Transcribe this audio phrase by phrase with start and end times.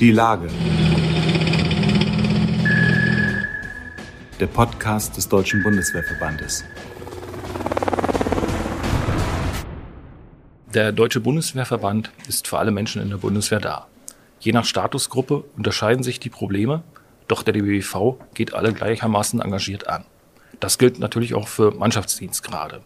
[0.00, 0.48] Die Lage.
[4.40, 6.64] Der Podcast des Deutschen Bundeswehrverbandes.
[10.74, 13.86] Der Deutsche Bundeswehrverband ist für alle Menschen in der Bundeswehr da.
[14.40, 16.82] Je nach Statusgruppe unterscheiden sich die Probleme,
[17.28, 20.04] doch der DBWV geht alle gleichermaßen engagiert an.
[20.58, 22.82] Das gilt natürlich auch für Mannschaftsdienstgrade.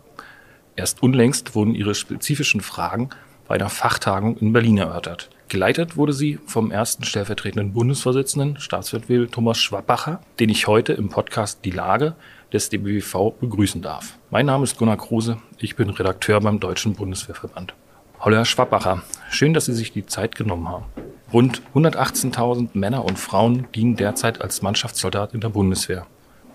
[0.76, 3.08] Erst unlängst wurden ihre spezifischen Fragen
[3.46, 5.30] bei einer Fachtagung in Berlin erörtert.
[5.48, 11.64] Geleitet wurde sie vom ersten stellvertretenden Bundesvorsitzenden, Staatswirt Thomas Schwabbacher, den ich heute im Podcast
[11.64, 12.16] Die Lage
[12.52, 14.18] des DBWV begrüßen darf.
[14.28, 17.72] Mein Name ist Gunnar Kruse, ich bin Redakteur beim Deutschen Bundeswehrverband.
[18.20, 20.84] Hallo Herr Schwabbacher, schön, dass Sie sich die Zeit genommen haben.
[21.32, 26.06] Rund 118.000 Männer und Frauen dienen derzeit als Mannschaftssoldat in der Bundeswehr.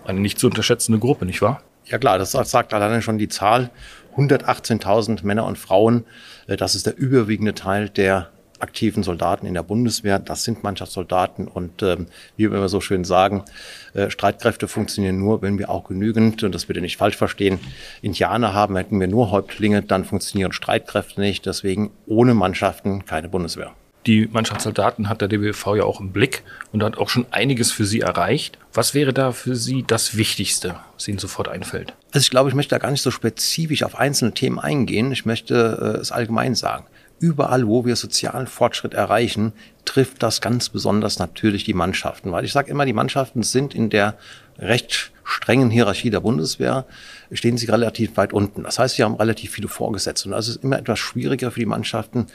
[0.04, 1.62] Eine nicht zu unterschätzende Gruppe, nicht wahr?
[1.86, 3.70] Ja klar, das sagt alleine schon die Zahl.
[4.16, 6.04] 118.000 Männer und Frauen,
[6.46, 8.30] äh, das ist der überwiegende Teil der
[8.64, 10.18] aktiven Soldaten in der Bundeswehr.
[10.18, 13.44] Das sind Mannschaftssoldaten und ähm, wie wir immer so schön sagen,
[13.92, 17.60] äh, Streitkräfte funktionieren nur, wenn wir auch genügend, und das bitte nicht falsch verstehen,
[18.02, 18.76] Indianer haben.
[18.76, 21.46] Hätten wir nur Häuptlinge, dann funktionieren Streitkräfte nicht.
[21.46, 23.72] Deswegen ohne Mannschaften keine Bundeswehr.
[24.06, 27.86] Die Mannschaftssoldaten hat der DBV ja auch im Blick und hat auch schon einiges für
[27.86, 28.58] Sie erreicht.
[28.74, 31.94] Was wäre da für Sie das Wichtigste, was Ihnen sofort einfällt?
[32.12, 35.10] Also ich glaube, ich möchte da gar nicht so spezifisch auf einzelne Themen eingehen.
[35.10, 36.84] Ich möchte äh, es allgemein sagen.
[37.20, 39.52] Überall, wo wir sozialen Fortschritt erreichen,
[39.84, 42.32] trifft das ganz besonders natürlich die Mannschaften.
[42.32, 44.16] Weil ich sage immer, die Mannschaften sind in der
[44.58, 46.84] recht strengen Hierarchie der Bundeswehr,
[47.32, 48.62] stehen sie relativ weit unten.
[48.62, 50.28] Das heißt, sie haben relativ viele Vorgesetzte.
[50.28, 52.26] Und das ist immer etwas schwieriger für die Mannschaften,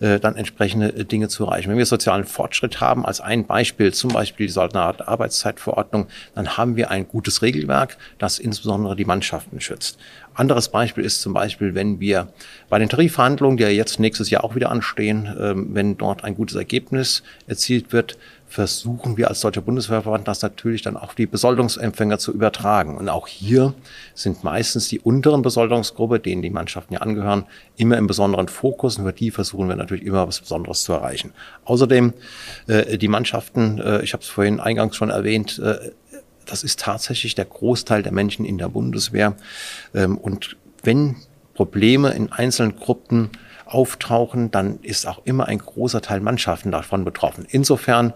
[0.00, 1.70] äh, dann entsprechende äh, Dinge zu erreichen.
[1.70, 6.90] Wenn wir sozialen Fortschritt haben, als ein Beispiel, zum Beispiel die Soldatenarbeitszeitverordnung, dann haben wir
[6.90, 9.98] ein gutes Regelwerk, das insbesondere die Mannschaften schützt.
[10.34, 12.28] Anderes Beispiel ist zum Beispiel, wenn wir
[12.68, 16.34] bei den Tarifverhandlungen, die ja jetzt nächstes Jahr auch wieder anstehen, ähm, wenn dort ein
[16.34, 18.16] gutes Ergebnis erzielt wird,
[18.52, 22.98] versuchen wir als Deutscher Bundeswehrverband das natürlich dann auch die Besoldungsempfänger zu übertragen.
[22.98, 23.74] Und auch hier
[24.14, 28.96] sind meistens die unteren Besoldungsgruppe, denen die Mannschaften ja angehören, immer im besonderen Fokus.
[28.96, 31.32] Und über die versuchen wir natürlich immer was Besonderes zu erreichen.
[31.64, 32.12] Außerdem
[32.66, 35.90] äh, die Mannschaften, äh, ich habe es vorhin eingangs schon erwähnt, äh,
[36.46, 39.34] das ist tatsächlich der Großteil der Menschen in der Bundeswehr.
[39.94, 41.16] Ähm, und wenn
[41.54, 43.30] Probleme in einzelnen Gruppen
[43.66, 47.46] auftauchen, dann ist auch immer ein großer Teil Mannschaften davon betroffen.
[47.48, 48.12] Insofern,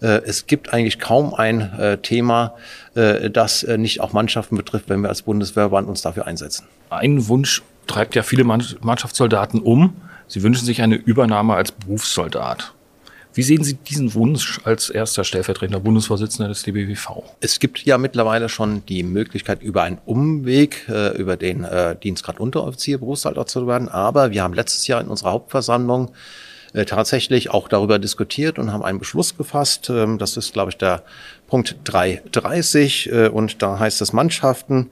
[0.00, 2.54] äh, es gibt eigentlich kaum ein äh, Thema,
[2.94, 6.66] äh, das äh, nicht auch Mannschaften betrifft, wenn wir als Bundeswehrband uns dafür einsetzen.
[6.90, 9.96] Ein Wunsch treibt ja viele Mannschaftssoldaten um.
[10.28, 12.72] Sie wünschen sich eine Übernahme als Berufssoldat.
[13.32, 17.22] Wie sehen Sie diesen Wunsch als erster stellvertretender Bundesvorsitzender des DBWV?
[17.40, 22.40] Es gibt ja mittlerweile schon die Möglichkeit, über einen Umweg, äh, über den äh, Dienstgrad
[22.40, 23.88] Unteroffizier Berufssoldat zu werden.
[23.88, 26.10] Aber wir haben letztes Jahr in unserer Hauptversammlung
[26.72, 29.90] äh, tatsächlich auch darüber diskutiert und haben einen Beschluss gefasst.
[29.90, 31.02] Ähm, das ist, glaube ich, der
[31.48, 34.90] Punkt 330 äh, und da heißt es Mannschaften,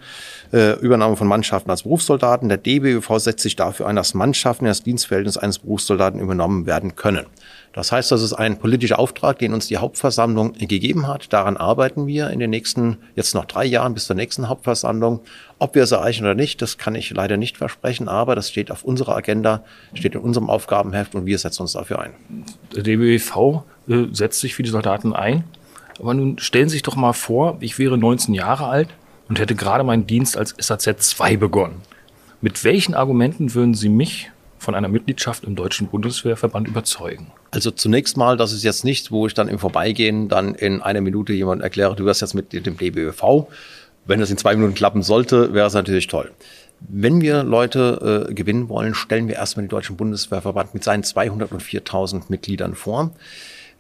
[0.53, 2.49] äh, Übernahme von Mannschaften als Berufssoldaten.
[2.49, 6.97] Der DBWV setzt sich dafür ein, dass Mannschaften in das Dienstverhältnis eines Berufssoldaten übernommen werden
[6.97, 7.27] können.
[7.73, 11.33] Das heißt, das ist ein politischer Auftrag, den uns die Hauptversammlung gegeben hat.
[11.33, 15.21] Daran arbeiten wir in den nächsten, jetzt noch drei Jahren bis zur nächsten Hauptversammlung.
[15.59, 18.71] Ob wir es erreichen oder nicht, das kann ich leider nicht versprechen, aber das steht
[18.71, 19.65] auf unserer Agenda,
[19.95, 22.15] steht in unserem Aufgabenheft und wir setzen uns dafür ein.
[22.75, 25.45] Der DBW äh, setzt sich für die Soldaten ein.
[25.99, 28.89] Aber nun stellen Sie sich doch mal vor, ich wäre 19 Jahre alt
[29.29, 31.83] und hätte gerade meinen Dienst als SAZ 2 begonnen.
[32.41, 37.33] Mit welchen Argumenten würden Sie mich von einer Mitgliedschaft im Deutschen Bundeswehrverband überzeugen?
[37.51, 41.01] Also zunächst mal, das ist jetzt nichts, wo ich dann im Vorbeigehen dann in einer
[41.01, 43.47] Minute jemand erkläre, du wirst jetzt mit dem DBÖV.
[44.05, 46.31] Wenn das in zwei Minuten klappen sollte, wäre es natürlich toll.
[46.81, 52.25] Wenn wir Leute äh, gewinnen wollen, stellen wir erstmal den Deutschen Bundeswehrverband mit seinen 204.000
[52.29, 53.11] Mitgliedern vor.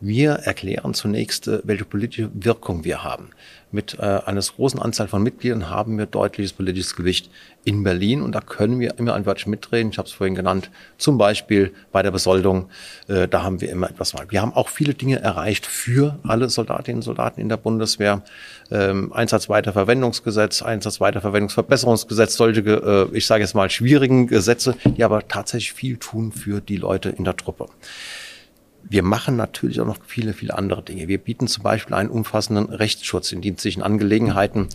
[0.01, 3.31] Wir erklären zunächst, äh, welche politische Wirkung wir haben.
[3.73, 7.31] Mit äh, einer großen Anzahl von Mitgliedern haben wir deutliches politisches Gewicht
[7.65, 9.91] in Berlin und da können wir immer ein Wörtchen mitreden.
[9.91, 12.71] Ich habe es vorhin genannt, zum Beispiel bei der Besoldung,
[13.09, 14.27] äh, da haben wir immer etwas mal.
[14.31, 18.23] Wir haben auch viele Dinge erreicht für alle Soldatinnen und Soldaten in der Bundeswehr.
[18.71, 25.97] Ähm, Einsatzweiterverwendungsgesetz, Einsatzweiterverwendungsverbesserungsgesetz, solche, äh, ich sage jetzt mal, schwierigen Gesetze, die aber tatsächlich viel
[25.97, 27.67] tun für die Leute in der Truppe.
[28.91, 31.09] Wir machen natürlich auch noch viele, viele andere Dinge.
[31.09, 34.69] Wir bieten zum Beispiel einen umfassenden Rechtsschutz in dienstlichen Angelegenheiten.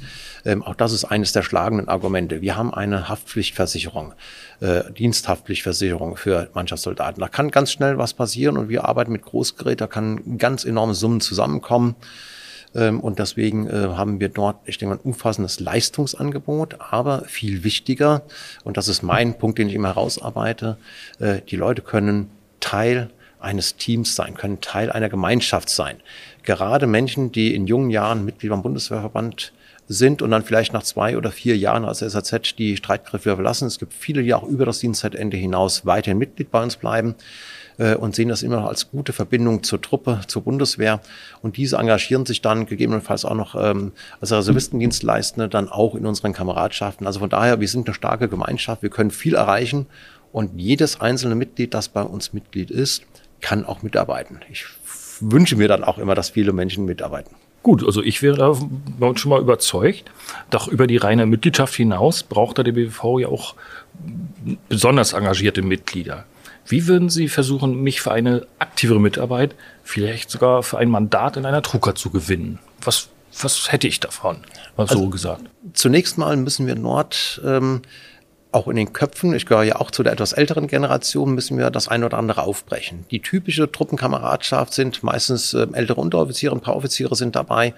[0.46, 2.42] Ähm, auch das ist eines der schlagenden Argumente.
[2.42, 4.14] Wir haben eine Haftpflichtversicherung,
[4.60, 7.22] äh, Diensthaftpflichtversicherung für Mannschaftssoldaten.
[7.22, 10.94] Da kann ganz schnell was passieren und wir arbeiten mit Großgerät, da kann ganz enorme
[10.94, 11.96] Summen zusammenkommen.
[12.76, 18.24] Ähm, und deswegen äh, haben wir dort, ich denke ein umfassendes Leistungsangebot, aber viel wichtiger,
[18.64, 20.78] und das ist mein Punkt, den ich immer herausarbeite,
[21.20, 23.10] äh, die Leute können Teil
[23.44, 25.98] eines Teams sein, können Teil einer Gemeinschaft sein.
[26.44, 29.54] Gerade Menschen, die in jungen Jahren Mitglied beim Bundeswehrverband
[29.88, 33.68] sind und dann vielleicht nach zwei oder vier Jahren als SAZ die Streitkräfte verlassen.
[33.68, 37.16] Es gibt viele, die auch über das Dienstzeitende hinaus weiterhin Mitglied bei uns bleiben
[37.78, 41.02] äh, und sehen das immer noch als gute Verbindung zur Truppe, zur Bundeswehr.
[41.42, 43.92] Und diese engagieren sich dann gegebenenfalls auch noch ähm,
[44.22, 47.06] als Reservistendienstleistende dann auch in unseren Kameradschaften.
[47.06, 49.88] Also von daher, wir sind eine starke Gemeinschaft, wir können viel erreichen
[50.32, 53.04] und jedes einzelne Mitglied, das bei uns Mitglied ist,
[53.44, 54.40] kann auch mitarbeiten.
[54.50, 54.66] Ich
[55.20, 57.36] wünsche mir dann auch immer, dass viele Menschen mitarbeiten.
[57.62, 60.06] Gut, also ich wäre da schon mal überzeugt.
[60.50, 63.56] Doch über die reine Mitgliedschaft hinaus braucht der DBV ja auch
[64.68, 66.26] besonders engagierte Mitglieder.
[66.66, 71.46] Wie würden Sie versuchen, mich für eine aktivere Mitarbeit, vielleicht sogar für ein Mandat in
[71.46, 72.60] einer Trucker zu gewinnen?
[72.82, 73.10] Was,
[73.42, 74.38] was hätte ich davon?
[74.78, 75.44] Mal also, so gesagt.
[75.74, 77.82] Zunächst mal müssen wir Nord ähm,
[78.54, 81.70] auch in den Köpfen, ich gehöre ja auch zu der etwas älteren Generation, müssen wir
[81.70, 83.06] das eine oder andere aufbrechen.
[83.12, 87.74] Die typische Truppenkameradschaft sind meistens äh, ältere Unteroffiziere, ein paar Offiziere sind dabei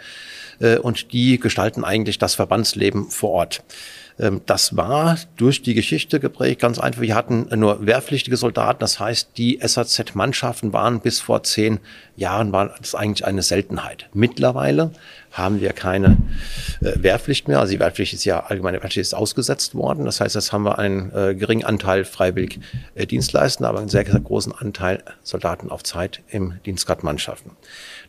[0.60, 3.63] äh, und die gestalten eigentlich das Verbandsleben vor Ort.
[4.20, 7.02] Ähm, das war durch die Geschichte geprägt, ganz einfach.
[7.02, 11.80] Wir hatten nur wehrpflichtige Soldaten, das heißt, die SAZ-Mannschaften waren bis vor zehn
[12.18, 14.10] Jahren war das eigentlich eine Seltenheit.
[14.14, 14.92] Mittlerweile
[15.36, 16.18] haben wir keine
[16.82, 17.60] äh, Wehrpflicht mehr.
[17.60, 20.06] Also die Wehrpflicht ist ja allgemeine Wehrpflicht ist ausgesetzt worden.
[20.06, 22.60] Das heißt, jetzt haben wir einen äh, geringen Anteil freiwillig
[22.96, 27.52] äh, Dienstleistende, aber einen sehr, sehr großen Anteil Soldaten auf Zeit im Dienstgradmannschaften.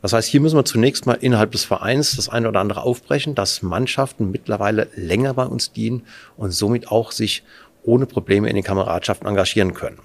[0.03, 3.35] Das heißt, hier müssen wir zunächst mal innerhalb des Vereins das eine oder andere aufbrechen,
[3.35, 5.96] dass Mannschaften mittlerweile länger bei uns dienen
[6.37, 7.45] und somit auch sich
[7.83, 9.99] ohne Probleme in den Kameradschaften engagieren können.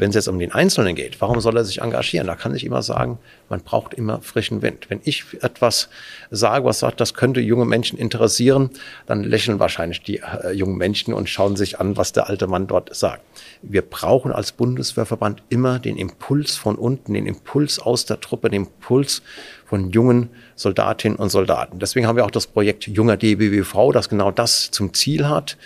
[0.00, 2.26] Wenn es jetzt um den Einzelnen geht, warum soll er sich engagieren?
[2.26, 3.18] Da kann ich immer sagen,
[3.50, 4.86] man braucht immer frischen Wind.
[4.88, 5.90] Wenn ich etwas
[6.30, 8.70] sage, was sagt, das könnte junge Menschen interessieren,
[9.04, 12.66] dann lächeln wahrscheinlich die äh, jungen Menschen und schauen sich an, was der alte Mann
[12.66, 13.22] dort sagt.
[13.60, 18.62] Wir brauchen als Bundeswehrverband immer den Impuls von unten, den Impuls aus der Truppe, den
[18.62, 19.20] Impuls
[19.66, 21.78] von jungen Soldatinnen und Soldaten.
[21.78, 25.58] Deswegen haben wir auch das Projekt Junger DBWV, das genau das zum Ziel hat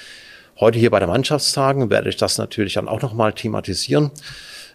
[0.61, 4.13] Heute hier bei der Mannschaftstagen werde ich das natürlich dann auch nochmal thematisieren,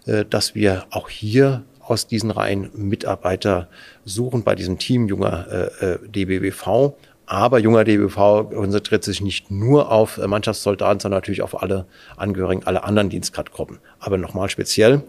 [0.06, 3.70] äh, dass wir auch hier aus diesen Reihen Mitarbeiter
[4.04, 6.96] suchen bei diesem Team junger äh, äh, DBWV.
[7.26, 11.86] Aber junger DBW konzentriert sich nicht nur auf Mannschaftssoldaten, sondern natürlich auf alle
[12.18, 13.78] Angehörigen aller anderen Dienstgradgruppen.
[14.00, 15.04] Aber nochmal speziell,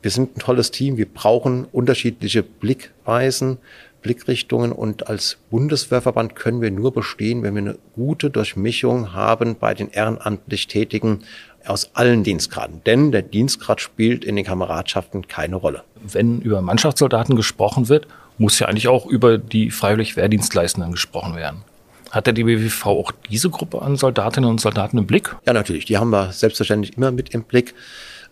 [0.00, 3.58] wir sind ein tolles Team, wir brauchen unterschiedliche Blickweisen,
[4.04, 9.74] Blickrichtungen und als Bundeswehrverband können wir nur bestehen, wenn wir eine gute Durchmischung haben bei
[9.74, 11.24] den ehrenamtlich Tätigen
[11.66, 12.82] aus allen Dienstgraden.
[12.84, 15.82] Denn der Dienstgrad spielt in den Kameradschaften keine Rolle.
[16.02, 18.06] Wenn über Mannschaftssoldaten gesprochen wird,
[18.38, 21.62] muss ja eigentlich auch über die freiwillig Wehrdienstleistenden gesprochen werden.
[22.10, 25.34] Hat der DBWV auch diese Gruppe an Soldatinnen und Soldaten im Blick?
[25.46, 25.86] Ja, natürlich.
[25.86, 27.74] Die haben wir selbstverständlich immer mit im Blick.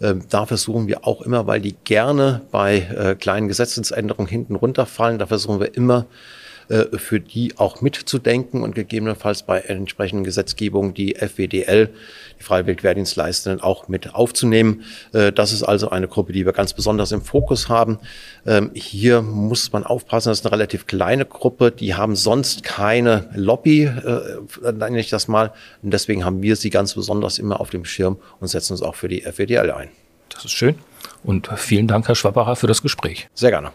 [0.02, 5.19] Ähm, da versuchen wir auch immer, weil die gerne bei äh, kleinen Gesetzesänderungen hinten runterfallen,
[5.19, 6.06] da versuchen wir immer,
[6.96, 11.90] für die auch mitzudenken und gegebenenfalls bei entsprechenden Gesetzgebungen die FWDL,
[12.38, 14.82] die Freiwillig-Wehrdienstleistenden, auch mit aufzunehmen.
[15.12, 17.98] Äh, das ist also eine Gruppe, die wir ganz besonders im Fokus haben.
[18.46, 23.28] Ähm, hier muss man aufpassen, das ist eine relativ kleine Gruppe, die haben sonst keine
[23.34, 23.90] Lobby,
[24.62, 25.52] nenne ich das mal.
[25.82, 28.94] Und deswegen haben wir sie ganz besonders immer auf dem Schirm und setzen uns auch
[28.94, 29.88] für die FWDL ein.
[30.28, 30.76] Das ist schön.
[31.22, 33.28] Und vielen Dank, Herr Schwappacher, für das Gespräch.
[33.34, 33.72] Sehr gerne.